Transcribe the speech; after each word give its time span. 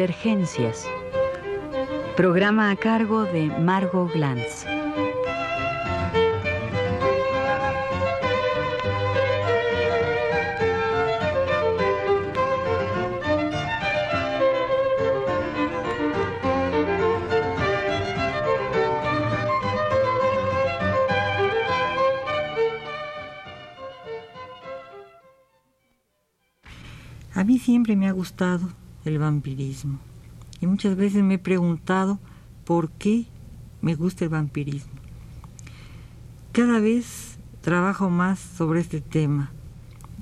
Divergencias. 0.00 0.86
Programa 2.16 2.70
a 2.70 2.76
cargo 2.76 3.24
de 3.24 3.48
Margot 3.48 4.10
Glantz. 4.10 4.64
A 27.34 27.44
mí 27.44 27.58
siempre 27.58 27.96
me 27.96 28.08
ha 28.08 28.12
gustado 28.12 28.79
el 29.04 29.18
vampirismo 29.18 29.98
y 30.60 30.66
muchas 30.66 30.96
veces 30.96 31.22
me 31.22 31.34
he 31.34 31.38
preguntado 31.38 32.18
por 32.64 32.90
qué 32.90 33.26
me 33.80 33.94
gusta 33.94 34.24
el 34.24 34.30
vampirismo. 34.30 34.92
Cada 36.52 36.80
vez 36.80 37.38
trabajo 37.62 38.10
más 38.10 38.38
sobre 38.38 38.80
este 38.80 39.00
tema 39.00 39.50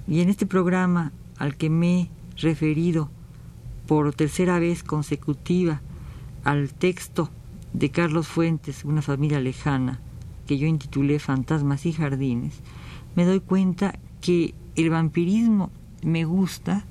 y 0.07 0.21
en 0.21 0.29
este 0.29 0.47
programa 0.47 1.13
al 1.39 1.57
que 1.57 1.71
me 1.71 2.01
he 2.01 2.11
referido 2.37 3.11
por 3.87 4.13
tercera 4.15 4.59
vez 4.59 4.83
consecutiva 4.83 5.81
al 6.45 6.73
texto 6.73 7.31
de 7.73 7.91
Carlos 7.91 8.29
Fuentes, 8.29 8.85
Una 8.85 9.03
familia 9.03 9.41
lejana, 9.41 10.01
que 10.47 10.59
yo 10.59 10.67
intitulé 10.67 11.19
Fantasmas 11.19 11.85
y 11.87 11.93
Jardines, 11.93 12.61
me 13.15 13.25
doy 13.25 13.41
cuenta 13.41 13.99
que 14.21 14.55
el 14.77 14.91
vampirismo 14.91 15.71
me 16.03 16.25
gusta 16.25 16.85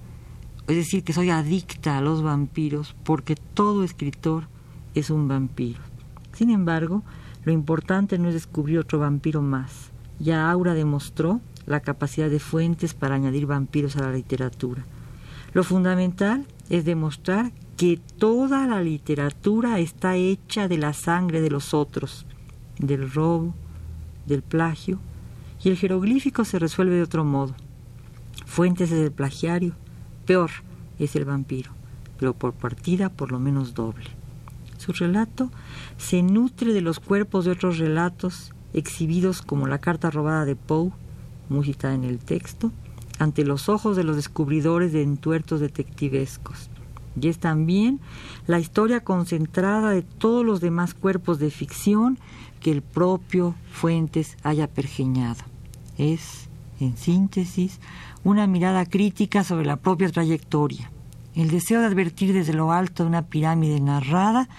es 0.68 0.76
decir, 0.76 1.04
que 1.04 1.14
soy 1.14 1.30
adicta 1.30 1.98
a 1.98 2.02
los 2.02 2.22
vampiros 2.22 2.96
porque 3.04 3.36
todo 3.36 3.84
escritor 3.84 4.48
es 4.96 5.10
un 5.10 5.28
vampiro. 5.28 5.80
Sin 6.34 6.50
embargo, 6.50 7.04
lo 7.46 7.54
importante 7.54 8.20
no 8.20 8.28
es 8.28 8.34
descubrir 8.34 8.80
otro 8.80 9.00
vampiro 9.00 9.42
más. 9.42 9.92
Ya 10.20 10.52
Aura 10.52 10.74
demostró 10.74 11.40
la 11.66 11.80
capacidad 11.80 12.30
de 12.30 12.40
Fuentes 12.40 12.94
para 12.94 13.16
añadir 13.16 13.46
vampiros 13.46 13.96
a 13.96 14.02
la 14.02 14.12
literatura. 14.12 14.86
Lo 15.54 15.64
fundamental 15.64 16.46
es 16.70 16.84
demostrar 16.84 17.52
que 17.78 18.00
toda 18.18 18.68
la 18.68 18.82
literatura 18.82 19.80
está 19.80 20.16
hecha 20.16 20.68
de 20.68 20.78
la 20.78 20.94
sangre 20.94 21.42
de 21.42 21.50
los 21.50 21.74
otros, 21.74 22.26
del 22.80 23.10
robo, 23.10 23.54
del 24.26 24.42
plagio, 24.42 25.00
y 25.64 25.70
el 25.70 25.78
jeroglífico 25.78 26.44
se 26.44 26.60
resuelve 26.60 26.96
de 26.96 27.04
otro 27.04 27.24
modo. 27.24 27.56
Fuentes 28.46 28.92
es 28.92 29.00
el 29.00 29.12
plagiario, 29.12 29.74
Peor 30.28 30.52
es 31.00 31.16
el 31.16 31.26
vampiro, 31.26 31.72
pero 32.20 32.34
por 32.34 32.54
partida 32.54 33.10
por 33.10 33.32
lo 33.32 33.40
menos 33.40 33.74
doble. 33.74 34.10
Su 34.78 34.92
relato 34.92 35.50
se 35.98 36.22
nutre 36.22 36.74
de 36.74 36.82
los 36.82 37.00
cuerpos 37.00 37.46
de 37.46 37.52
otros 37.52 37.80
relatos 37.80 38.54
exhibidos 38.74 39.42
como 39.42 39.68
la 39.68 39.80
carta 39.80 40.12
robada 40.12 40.44
de 40.44 40.58
Poe, 40.58 40.92
muy 41.50 41.76
en 41.82 42.04
el 42.04 42.20
texto, 42.20 42.74
ante 43.20 43.46
los 43.46 43.70
ojos 43.70 43.96
de 43.96 44.04
los 44.04 44.18
descubridores 44.18 44.92
de 44.92 45.02
entuertos 45.02 45.62
detectivescos. 45.62 46.70
Y 47.20 47.30
es 47.30 47.40
también 47.40 48.02
la 48.48 48.60
historia 48.60 49.00
concentrada 49.00 49.92
de 49.92 50.02
todos 50.02 50.46
los 50.46 50.60
demás 50.60 50.94
cuerpos 50.94 51.40
de 51.40 51.50
ficción 51.50 52.20
que 52.60 52.72
el 52.72 52.82
propio 52.82 53.56
Fuentes 53.72 54.38
haya 54.44 54.68
pergeñado. 54.68 55.44
Es, 55.98 56.47
en 56.80 56.98
síntesis, 56.98 57.80
una 58.24 58.48
mirada 58.48 58.86
crítica 58.86 59.44
sobre 59.44 59.66
la 59.66 59.78
propia 59.78 60.10
trayectoria, 60.10 60.92
el 61.36 61.50
deseo 61.50 61.82
de 61.82 61.88
advertir 61.88 62.34
desde 62.34 62.54
lo 62.54 62.72
alto 62.72 63.04
de 63.04 63.10
una 63.10 63.24
pirámide 63.24 63.80
narrada 63.80 64.50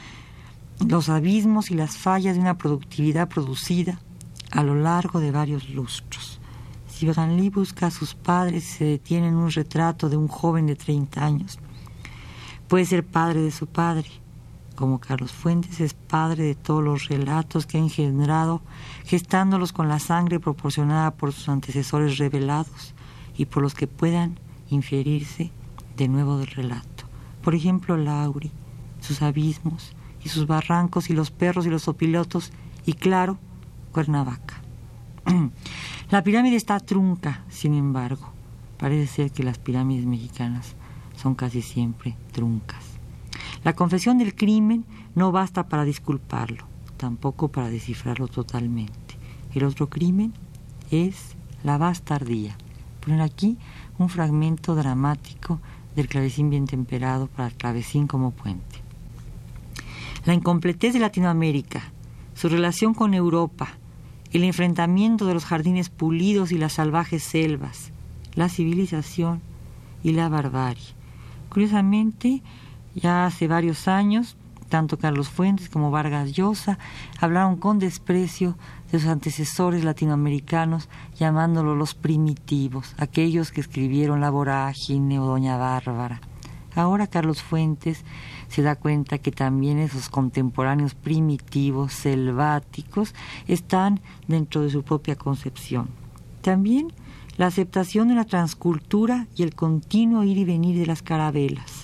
los 0.87 1.09
abismos 1.09 1.71
y 1.71 1.75
las 1.75 1.97
fallas 1.97 2.37
de 2.37 2.41
una 2.41 2.57
productividad 2.57 3.29
producida 3.29 4.01
a 4.51 4.63
lo 4.63 4.75
largo 4.75 5.21
de 5.21 5.33
varios 5.33 5.69
lustros. 5.71 6.41
Si 6.87 7.07
Branly 7.07 7.51
busca 7.51 7.87
a 7.87 7.91
sus 7.91 8.15
padres 8.15 8.65
se 8.65 8.85
detiene 8.85 9.29
en 9.29 9.35
un 9.35 9.51
retrato 9.51 10.09
de 10.09 10.17
un 10.17 10.29
joven 10.29 10.67
de 10.67 10.77
30 10.77 11.25
años, 11.25 11.59
puede 12.69 12.85
ser 12.85 13.05
padre 13.05 13.41
de 13.41 13.51
su 13.51 13.67
padre, 13.67 14.09
como 14.79 15.01
Carlos 15.01 15.33
Fuentes 15.33 15.81
es 15.81 15.93
padre 15.93 16.45
de 16.45 16.55
todos 16.55 16.85
los 16.85 17.09
relatos 17.09 17.67
que 17.67 17.79
ha 17.79 17.81
engendrado, 17.81 18.63
gestándolos 19.05 19.73
con 19.73 19.89
la 19.89 19.99
sangre 19.99 20.39
proporcionada 20.39 21.11
por 21.11 21.33
sus 21.33 21.49
antecesores 21.49 22.17
revelados 22.17 22.95
y 23.37 23.47
por 23.47 23.65
los 23.65 23.75
que 23.75 23.89
puedan 23.89 24.39
inferirse 24.71 25.51
de 25.97 26.07
nuevo 26.07 26.39
del 26.39 26.47
relato. 26.47 27.07
Por 27.43 27.57
ejemplo, 27.57 27.97
Lauri, 27.97 28.53
sus 29.01 29.21
abismos 29.21 29.97
y 30.23 30.29
sus 30.29 30.47
barrancos 30.47 31.11
y 31.11 31.13
los 31.13 31.33
perros 31.33 31.67
y 31.67 31.71
los 31.71 31.89
opilotos 31.89 32.53
y 32.87 32.93
claro, 32.93 33.37
Cuernavaca. 33.91 34.63
La 36.11 36.23
pirámide 36.23 36.55
está 36.55 36.79
trunca, 36.79 37.43
sin 37.49 37.75
embargo. 37.75 38.31
Parece 38.79 39.13
ser 39.13 39.33
que 39.33 39.43
las 39.43 39.59
pirámides 39.59 40.07
mexicanas 40.07 40.77
son 41.17 41.35
casi 41.35 41.63
siempre 41.63 42.17
truncas. 42.31 42.88
La 43.65 43.75
confesión 43.75 44.19
del 44.19 44.35
crimen 44.35 44.85
no 45.15 45.33
basta 45.33 45.69
para 45.69 45.85
disculparlo, 45.85 46.67
tampoco 46.97 47.49
para 47.49 47.71
descifrarlo 47.71 48.29
totalmente. 48.29 49.17
El 49.55 49.65
otro 49.65 49.89
crimen 49.89 50.33
es 50.91 51.37
la 51.65 51.79
bastardía 51.79 52.57
poner 53.09 53.23
aquí 53.23 53.57
un 53.99 54.09
fragmento 54.09 54.75
dramático 54.75 55.61
del 55.97 56.09
clavecín 56.09 56.51
bien 56.51 56.67
temperado 56.67 57.27
para 57.27 57.49
el 57.49 57.55
clavecín 57.55 58.07
como 58.07 58.33
puente. 58.33 58.77
La 60.27 60.35
incompletez 60.35 60.93
de 60.93 61.01
Latinoamérica, 61.01 61.83
su 62.35 62.49
relación 62.51 62.93
con 62.93 63.15
Europa, 63.15 63.69
el 64.33 64.45
enfrentamiento 64.45 65.25
de 65.25 65.35
los 65.35 65.47
jardines 65.47 65.89
pulidos 65.89 66.53
y 66.53 66.59
las 66.59 66.75
salvajes 66.75 67.23
selvas, 67.23 67.93
la 68.35 68.51
civilización 68.51 69.41
y 70.03 70.13
la 70.13 70.29
barbarie. 70.29 70.95
Curiosamente, 71.49 72.43
ya 72.95 73.27
hace 73.27 73.49
varios 73.49 73.89
años, 73.89 74.37
tanto 74.69 74.99
Carlos 74.99 75.29
Fuentes 75.29 75.69
como 75.69 75.91
Vargas 75.91 76.33
Llosa 76.33 76.79
hablaron 77.21 77.57
con 77.57 77.79
desprecio 77.79 78.57
de 78.93 78.99
sus 78.99 79.09
antecesores 79.09 79.85
latinoamericanos, 79.85 80.89
llamándolos 81.19 81.77
los 81.77 81.95
primitivos, 81.95 82.95
aquellos 82.99 83.51
que 83.51 83.61
escribieron 83.61 84.21
La 84.21 84.31
Vorágine 84.31 85.19
o 85.19 85.27
Doña 85.27 85.57
Bárbara. 85.57 86.21
Ahora 86.75 87.07
Carlos 87.07 87.43
Fuentes 87.43 88.05
se 88.49 88.63
da 88.63 88.77
cuenta 88.77 89.19
que 89.19 89.33
también 89.33 89.79
esos 89.79 90.09
contemporáneos 90.09 90.95
primitivos, 90.95 91.93
selváticos, 91.93 93.15
están 93.47 94.01
dentro 94.27 94.63
de 94.63 94.71
su 94.71 94.83
propia 94.83 95.17
concepción. 95.17 95.89
También 96.41 96.93
la 97.37 97.47
aceptación 97.47 98.09
de 98.09 98.17
la 98.17 98.25
transcultura 98.25 99.29
y 99.37 99.45
el 99.45 99.55
continuo 99.55 100.25
ir 100.25 100.39
y 100.39 100.45
venir 100.45 100.77
de 100.77 100.87
las 100.87 101.03
carabelas. 101.03 101.78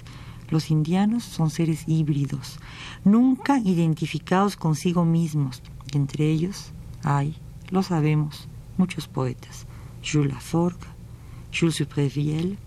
Los 0.50 0.70
indianos 0.70 1.24
son 1.24 1.50
seres 1.50 1.84
híbridos, 1.86 2.58
nunca 3.04 3.58
identificados 3.58 4.56
consigo 4.56 5.04
mismos, 5.04 5.62
entre 5.92 6.30
ellos 6.30 6.72
hay, 7.02 7.36
lo 7.70 7.82
sabemos, 7.82 8.48
muchos 8.76 9.08
poetas. 9.08 9.66
Jules 10.04 10.32
Laforgue, 10.32 10.86
Jules 11.52 11.76
Supréviel, 11.76 12.58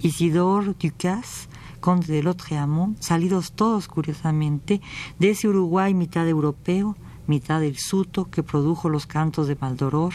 Isidore 0.00 0.74
Ducasse, 0.80 1.48
conde 1.80 2.12
de 2.12 2.22
Lautréamont, 2.22 3.00
salidos 3.00 3.52
todos 3.52 3.88
curiosamente 3.88 4.80
de 5.18 5.30
ese 5.30 5.48
Uruguay 5.48 5.94
mitad 5.94 6.28
europeo, 6.28 6.96
mitad 7.26 7.60
del 7.60 7.78
suto 7.78 8.30
que 8.30 8.42
produjo 8.42 8.88
los 8.88 9.06
cantos 9.06 9.46
de 9.46 9.56
Maldoror 9.56 10.12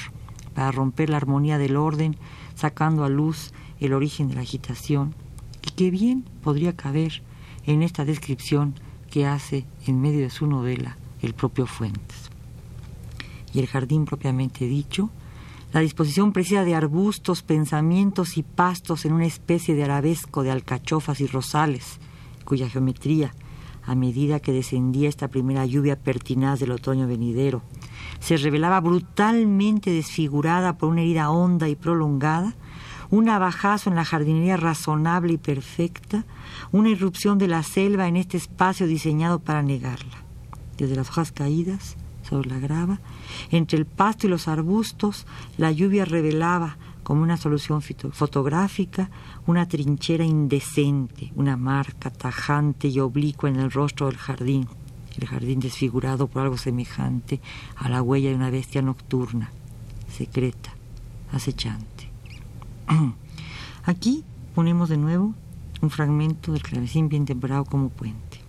para 0.54 0.72
romper 0.72 1.10
la 1.10 1.18
armonía 1.18 1.58
del 1.58 1.78
orden, 1.78 2.18
sacando 2.56 3.04
a 3.04 3.10
luz 3.10 3.52
el 3.80 3.94
origen 3.94 4.30
de 4.30 4.36
la 4.36 4.42
agitación, 4.42 5.14
que 5.76 5.92
bien 5.92 6.24
podría 6.42 6.76
caber 6.76 7.22
en 7.66 7.82
esta 7.82 8.06
descripción 8.06 8.76
que 9.10 9.26
hace 9.26 9.66
en 9.88 10.02
medio 10.02 10.22
de 10.22 10.30
su 10.30 10.48
novela 10.48 10.98
el 11.22 11.34
propio 11.34 11.66
Fuentes. 11.66 12.30
Y 13.54 13.60
el 13.60 13.68
jardín 13.68 14.06
propiamente 14.06 14.66
dicho, 14.66 15.10
la 15.74 15.82
disposición 15.82 16.32
precisa 16.32 16.64
de 16.64 16.76
arbustos, 16.76 17.42
pensamientos 17.42 18.38
y 18.38 18.44
pastos 18.44 19.06
en 19.06 19.14
una 19.14 19.26
especie 19.26 19.76
de 19.76 19.84
arabesco 19.84 20.44
de 20.44 20.52
alcachofas 20.52 21.20
y 21.20 21.28
rosales, 21.28 22.00
cuya 22.46 22.70
geometría, 22.70 23.34
a 23.84 23.96
medida 23.96 24.40
que 24.40 24.52
descendía 24.52 25.10
esta 25.10 25.28
primera 25.28 25.66
lluvia 25.66 25.98
pertinaz 25.98 26.60
del 26.60 26.72
otoño 26.72 27.08
venidero, 27.08 27.62
se 28.20 28.38
revelaba 28.38 28.80
brutalmente 28.80 29.92
desfigurada 29.92 30.78
por 30.78 30.90
una 30.90 31.02
herida 31.02 31.30
honda 31.30 31.68
y 31.68 31.76
prolongada, 31.76 32.56
un 33.16 33.30
abajazo 33.30 33.90
en 33.90 33.96
la 33.96 34.04
jardinería 34.04 34.58
razonable 34.58 35.34
y 35.34 35.38
perfecta, 35.38 36.26
una 36.74 36.90
irrupción 36.90 37.38
de 37.38 37.48
la 37.48 37.64
selva 37.64 38.08
en 38.08 38.18
este 38.18 38.36
espacio 38.36 38.88
diseñado 38.88 39.40
para 39.40 39.64
negarla. 39.64 40.18
Desde 40.78 40.98
las 40.98 41.10
hojas 41.10 41.32
caídas, 41.32 41.96
sobre 42.24 42.50
la 42.50 42.60
grava, 42.60 43.00
entre 43.52 43.78
el 43.78 43.86
pasto 43.86 44.28
y 44.28 44.30
los 44.30 44.50
arbustos, 44.50 45.26
la 45.58 45.72
lluvia 45.72 46.04
revelaba, 46.04 46.78
como 47.04 47.22
una 47.22 47.38
solución 47.38 47.82
fotográfica, 47.82 49.12
una 49.46 49.68
trinchera 49.68 50.26
indecente, 50.26 51.32
una 51.36 51.56
marca 51.56 52.10
tajante 52.10 52.88
y 52.90 53.00
oblicua 53.00 53.48
en 53.48 53.58
el 53.58 53.72
rostro 53.72 54.08
del 54.08 54.18
jardín, 54.18 54.68
el 55.18 55.28
jardín 55.28 55.60
desfigurado 55.62 56.28
por 56.28 56.42
algo 56.42 56.58
semejante 56.58 57.40
a 57.78 57.88
la 57.88 58.02
huella 58.02 58.30
de 58.30 58.36
una 58.36 58.50
bestia 58.50 58.82
nocturna, 58.82 59.52
secreta, 60.10 60.72
acechante. 61.32 61.95
Aquí 63.84 64.24
ponemos 64.54 64.90
de 64.90 64.98
nuevo 64.98 65.34
un 65.82 65.90
fragmento 65.90 66.52
del 66.52 66.64
clavecín 66.64 67.10
bien 67.10 67.26
temperado 67.26 67.66
como 67.66 67.90
puente. 67.90 68.40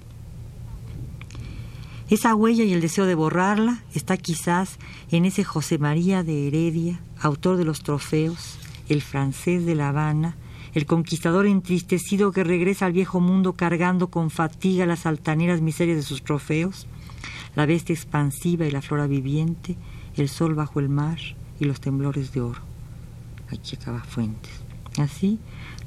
Esa 2.08 2.34
huella 2.36 2.62
y 2.62 2.72
el 2.72 2.80
deseo 2.80 3.04
de 3.04 3.16
borrarla 3.16 3.82
está 3.92 4.16
quizás 4.16 4.78
en 5.10 5.24
ese 5.24 5.42
José 5.42 5.78
María 5.78 6.22
de 6.22 6.46
Heredia, 6.46 7.00
autor 7.20 7.56
de 7.56 7.64
los 7.64 7.82
trofeos, 7.82 8.58
el 8.88 9.02
francés 9.02 9.66
de 9.66 9.74
La 9.74 9.88
Habana, 9.88 10.36
el 10.72 10.86
conquistador 10.86 11.46
entristecido 11.46 12.30
que 12.30 12.44
regresa 12.44 12.86
al 12.86 12.92
viejo 12.92 13.18
mundo 13.18 13.54
cargando 13.54 14.08
con 14.08 14.30
fatiga 14.30 14.86
las 14.86 15.04
altaneras 15.04 15.62
miserias 15.62 15.96
de 15.96 16.02
sus 16.04 16.22
trofeos, 16.22 16.86
la 17.56 17.66
bestia 17.66 17.94
expansiva 17.94 18.66
y 18.66 18.70
la 18.70 18.82
flora 18.82 19.08
viviente, 19.08 19.76
el 20.16 20.28
sol 20.28 20.54
bajo 20.54 20.78
el 20.78 20.88
mar 20.88 21.18
y 21.58 21.64
los 21.64 21.80
temblores 21.80 22.30
de 22.32 22.42
oro. 22.42 22.75
Aquí 23.50 23.76
acaba 23.76 24.02
Fuentes. 24.02 24.52
Así, 24.98 25.38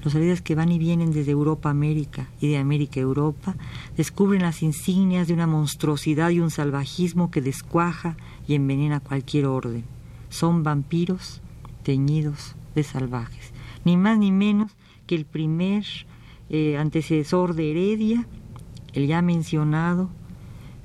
los 0.04 0.14
heridas 0.14 0.42
que 0.42 0.56
van 0.56 0.72
y 0.72 0.78
vienen 0.78 1.12
desde 1.12 1.32
Europa 1.32 1.70
a 1.70 1.72
América 1.72 2.30
y 2.40 2.48
de 2.48 2.58
América 2.58 3.00
a 3.00 3.04
Europa 3.04 3.56
descubren 3.98 4.44
las 4.44 4.62
insignias 4.62 5.28
de 5.28 5.34
una 5.34 5.48
monstruosidad 5.48 6.30
y 6.30 6.40
un 6.40 6.52
salvajismo 6.52 7.32
que 7.32 7.42
descuaja 7.42 8.16
y 8.48 8.56
envenena 8.56 9.00
cualquier 9.00 9.48
orden. 9.48 9.84
Son 10.30 10.64
vampiros 10.64 11.42
teñidos 11.84 12.56
de 12.76 12.84
salvajes, 12.84 13.52
ni 13.84 13.98
más 13.98 14.18
ni 14.20 14.32
menos 14.32 14.72
que 15.08 15.16
el 15.16 15.26
primer 15.26 15.86
eh, 16.50 16.78
antecesor 16.78 17.56
de 17.56 17.72
Heredia, 17.72 18.28
el 18.94 19.08
ya 19.08 19.22
mencionado 19.22 20.10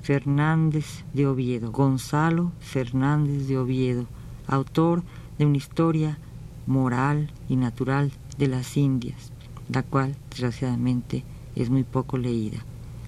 Fernández 0.01 1.05
de 1.13 1.27
Oviedo, 1.27 1.71
Gonzalo 1.71 2.51
Fernández 2.59 3.47
de 3.47 3.57
Oviedo, 3.57 4.07
autor 4.47 5.03
de 5.37 5.45
una 5.45 5.57
historia 5.57 6.19
moral 6.67 7.31
y 7.49 7.55
natural 7.55 8.11
de 8.37 8.47
las 8.47 8.77
Indias, 8.77 9.31
la 9.69 9.83
cual 9.83 10.15
desgraciadamente 10.29 11.23
es 11.55 11.69
muy 11.69 11.83
poco 11.83 12.17
leída. 12.17 12.59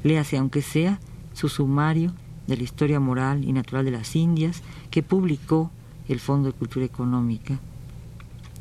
Léase 0.04 0.38
aunque 0.38 0.62
sea 0.62 1.00
su 1.33 1.50
sumario 1.50 2.13
de 2.48 2.57
la 2.57 2.63
historia 2.63 3.00
moral 3.00 3.44
y 3.44 3.51
natural 3.51 3.86
de 3.86 3.92
las 3.92 4.15
Indias 4.15 4.63
que 4.89 5.04
publicó 5.04 5.71
el 6.07 6.19
Fondo 6.19 6.51
de 6.51 6.57
Cultura 6.57 6.86
Económica 6.86 7.59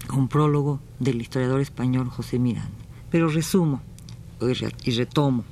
con 0.06 0.28
prólogo 0.28 0.80
del 0.98 1.20
historiador 1.20 1.60
español 1.60 2.08
José 2.08 2.38
Miranda. 2.38 2.70
Pero 3.10 3.28
resumo 3.28 3.80
y 4.84 4.90
retomo. 4.92 5.44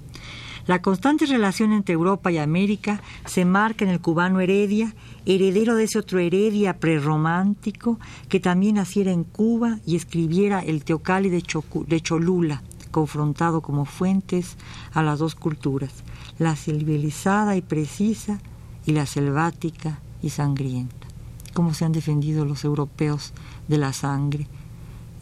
La 0.66 0.80
constante 0.80 1.26
relación 1.26 1.72
entre 1.72 1.92
Europa 1.92 2.32
y 2.32 2.38
América 2.38 3.02
se 3.26 3.44
marca 3.44 3.84
en 3.84 3.90
el 3.90 4.00
cubano 4.00 4.40
Heredia, 4.40 4.94
heredero 5.26 5.74
de 5.74 5.84
ese 5.84 5.98
otro 5.98 6.20
Heredia 6.20 6.78
prerromántico 6.78 8.00
que 8.30 8.40
también 8.40 8.76
naciera 8.76 9.12
en 9.12 9.24
Cuba 9.24 9.80
y 9.84 9.96
escribiera 9.96 10.60
el 10.60 10.82
Teocali 10.82 11.28
de, 11.28 11.44
de 11.86 12.00
Cholula, 12.00 12.62
confrontado 12.90 13.60
como 13.60 13.84
fuentes 13.84 14.56
a 14.94 15.02
las 15.02 15.18
dos 15.18 15.34
culturas, 15.34 16.02
la 16.38 16.56
civilizada 16.56 17.56
y 17.56 17.60
precisa 17.60 18.40
y 18.86 18.92
la 18.92 19.04
selvática 19.04 19.98
y 20.22 20.30
sangrienta. 20.30 21.06
Cómo 21.52 21.74
se 21.74 21.84
han 21.84 21.92
defendido 21.92 22.46
los 22.46 22.64
europeos 22.64 23.34
de 23.68 23.76
la 23.76 23.92
sangre 23.92 24.46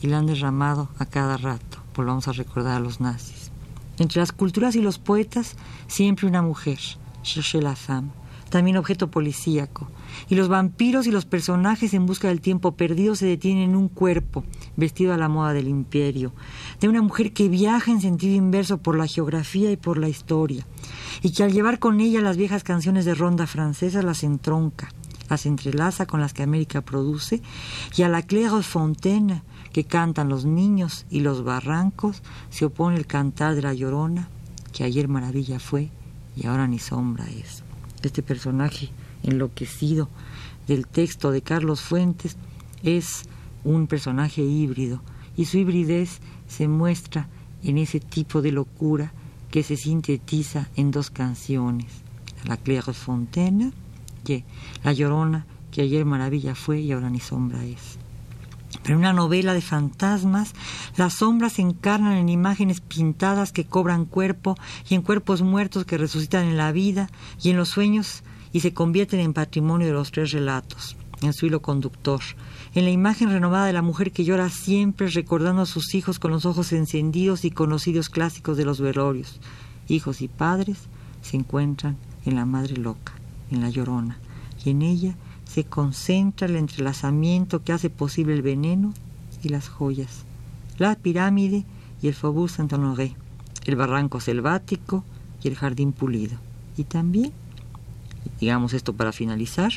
y 0.00 0.06
la 0.06 0.18
han 0.18 0.26
derramado 0.26 0.88
a 0.98 1.06
cada 1.06 1.36
rato, 1.36 1.78
volvamos 1.96 2.28
a 2.28 2.32
recordar 2.32 2.76
a 2.76 2.80
los 2.80 3.00
nazis. 3.00 3.51
Entre 3.98 4.20
las 4.20 4.32
culturas 4.32 4.74
y 4.74 4.80
los 4.80 4.98
poetas, 4.98 5.56
siempre 5.86 6.26
una 6.26 6.42
mujer, 6.42 6.78
la 7.54 7.76
femme, 7.76 8.10
también 8.48 8.76
objeto 8.76 9.10
policíaco. 9.10 9.88
Y 10.28 10.34
los 10.34 10.48
vampiros 10.48 11.06
y 11.06 11.10
los 11.10 11.24
personajes 11.24 11.94
en 11.94 12.06
busca 12.06 12.28
del 12.28 12.40
tiempo 12.40 12.76
perdido 12.76 13.14
se 13.14 13.26
detienen 13.26 13.70
en 13.70 13.76
un 13.76 13.88
cuerpo, 13.88 14.44
vestido 14.76 15.14
a 15.14 15.16
la 15.16 15.28
moda 15.28 15.52
del 15.52 15.68
imperio, 15.68 16.34
de 16.80 16.88
una 16.88 17.00
mujer 17.00 17.32
que 17.32 17.48
viaja 17.48 17.90
en 17.90 18.00
sentido 18.00 18.34
inverso 18.34 18.78
por 18.78 18.96
la 18.96 19.06
geografía 19.06 19.70
y 19.70 19.76
por 19.76 19.98
la 19.98 20.08
historia, 20.08 20.66
y 21.22 21.32
que 21.32 21.44
al 21.44 21.52
llevar 21.52 21.78
con 21.78 22.00
ella 22.00 22.20
las 22.20 22.36
viejas 22.36 22.62
canciones 22.64 23.04
de 23.04 23.14
ronda 23.14 23.46
francesa 23.46 24.02
las 24.02 24.22
entronca, 24.22 24.88
las 25.30 25.46
entrelaza 25.46 26.06
con 26.06 26.20
las 26.20 26.34
que 26.34 26.42
América 26.42 26.82
produce, 26.82 27.40
y 27.96 28.02
a 28.02 28.08
la 28.08 28.22
Claire 28.22 28.62
Fontaine 28.62 29.42
que 29.72 29.84
cantan 29.84 30.28
los 30.28 30.44
niños 30.44 31.06
y 31.10 31.20
los 31.20 31.44
barrancos, 31.44 32.22
se 32.50 32.64
opone 32.64 32.96
el 32.96 33.06
cantar 33.06 33.54
de 33.54 33.62
la 33.62 33.74
llorona, 33.74 34.28
que 34.72 34.84
ayer 34.84 35.08
maravilla 35.08 35.58
fue 35.58 35.90
y 36.36 36.46
ahora 36.46 36.66
ni 36.66 36.78
sombra 36.78 37.26
es. 37.28 37.62
Este 38.02 38.22
personaje 38.22 38.90
enloquecido 39.22 40.08
del 40.66 40.86
texto 40.86 41.30
de 41.30 41.42
Carlos 41.42 41.80
Fuentes 41.80 42.36
es 42.82 43.24
un 43.64 43.86
personaje 43.86 44.42
híbrido 44.42 45.02
y 45.36 45.46
su 45.46 45.58
hibridez 45.58 46.20
se 46.48 46.68
muestra 46.68 47.28
en 47.62 47.78
ese 47.78 48.00
tipo 48.00 48.42
de 48.42 48.52
locura 48.52 49.12
que 49.50 49.62
se 49.62 49.76
sintetiza 49.76 50.68
en 50.76 50.90
dos 50.90 51.10
canciones, 51.10 51.92
La 52.44 52.56
Claire 52.56 52.92
Fontaine, 52.92 53.72
y 54.26 54.44
La 54.84 54.92
Llorona, 54.92 55.46
que 55.70 55.82
ayer 55.82 56.04
maravilla 56.04 56.54
fue 56.54 56.80
y 56.80 56.92
ahora 56.92 57.10
ni 57.10 57.20
sombra 57.20 57.64
es. 57.64 57.98
En 58.84 58.96
una 58.96 59.12
novela 59.12 59.54
de 59.54 59.60
fantasmas, 59.60 60.54
las 60.96 61.14
sombras 61.14 61.54
se 61.54 61.62
encarnan 61.62 62.14
en 62.14 62.28
imágenes 62.28 62.80
pintadas 62.80 63.52
que 63.52 63.64
cobran 63.64 64.06
cuerpo 64.06 64.56
y 64.88 64.94
en 64.94 65.02
cuerpos 65.02 65.42
muertos 65.42 65.84
que 65.84 65.98
resucitan 65.98 66.46
en 66.46 66.56
la 66.56 66.72
vida 66.72 67.08
y 67.40 67.50
en 67.50 67.56
los 67.56 67.68
sueños 67.68 68.24
y 68.52 68.60
se 68.60 68.74
convierten 68.74 69.20
en 69.20 69.34
patrimonio 69.34 69.86
de 69.86 69.92
los 69.92 70.10
tres 70.10 70.32
relatos, 70.32 70.96
en 71.22 71.32
su 71.32 71.46
hilo 71.46 71.62
conductor, 71.62 72.20
en 72.74 72.84
la 72.84 72.90
imagen 72.90 73.30
renovada 73.30 73.66
de 73.66 73.72
la 73.72 73.82
mujer 73.82 74.10
que 74.10 74.24
llora 74.24 74.50
siempre 74.50 75.06
recordando 75.08 75.62
a 75.62 75.66
sus 75.66 75.94
hijos 75.94 76.18
con 76.18 76.32
los 76.32 76.44
ojos 76.44 76.72
encendidos 76.72 77.44
y 77.44 77.52
conocidos 77.52 78.08
clásicos 78.08 78.56
de 78.56 78.64
los 78.64 78.80
velorios. 78.80 79.40
Hijos 79.88 80.22
y 80.22 80.28
padres 80.28 80.88
se 81.22 81.36
encuentran 81.36 81.96
en 82.24 82.34
la 82.34 82.46
madre 82.46 82.76
loca, 82.76 83.12
en 83.50 83.60
la 83.60 83.70
llorona, 83.70 84.18
y 84.64 84.70
en 84.70 84.82
ella 84.82 85.14
se 85.52 85.64
concentra 85.64 86.46
el 86.46 86.56
entrelazamiento 86.56 87.62
que 87.62 87.74
hace 87.74 87.90
posible 87.90 88.32
el 88.32 88.40
veneno 88.40 88.94
y 89.42 89.50
las 89.50 89.68
joyas, 89.68 90.24
la 90.78 90.94
pirámide 90.94 91.66
y 92.00 92.08
el 92.08 92.14
Faubourg 92.14 92.50
Saint-Honoré, 92.50 93.14
el 93.66 93.76
barranco 93.76 94.18
selvático 94.18 95.04
y 95.42 95.48
el 95.48 95.56
jardín 95.56 95.92
pulido. 95.92 96.38
Y 96.78 96.84
también, 96.84 97.32
digamos 98.40 98.72
esto 98.72 98.94
para 98.94 99.12
finalizar, 99.12 99.72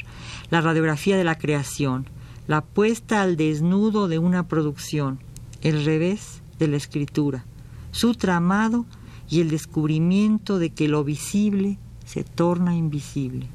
la 0.49 0.61
radiografía 0.61 1.17
de 1.17 1.25
la 1.25 1.37
creación, 1.37 2.05
la 2.47 2.61
puesta 2.61 3.21
al 3.21 3.35
desnudo 3.35 4.07
de 4.07 4.17
una 4.17 4.47
producción, 4.47 5.19
el 5.61 5.83
revés 5.83 6.41
de 6.57 6.69
la 6.69 6.77
escritura, 6.77 7.43
su 7.91 8.15
tramado 8.15 8.85
y 9.29 9.41
el 9.41 9.49
descubrimiento 9.49 10.57
de 10.57 10.69
que 10.69 10.87
lo 10.87 11.03
visible 11.03 11.77
se 12.05 12.23
torna 12.23 12.77
invisible. 12.77 13.47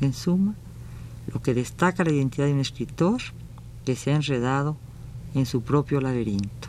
En 0.00 0.12
suma, 0.12 0.56
lo 1.38 1.42
que 1.42 1.54
destaca 1.54 2.02
la 2.02 2.10
identidad 2.10 2.46
de 2.46 2.52
un 2.52 2.58
escritor 2.58 3.20
que 3.84 3.94
se 3.94 4.10
ha 4.10 4.16
enredado 4.16 4.76
en 5.36 5.46
su 5.46 5.62
propio 5.62 6.00
laberinto. 6.00 6.68